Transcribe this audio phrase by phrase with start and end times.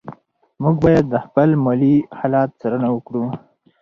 [0.61, 3.25] موږ باید د خپل مالي حالت څارنه وکړو.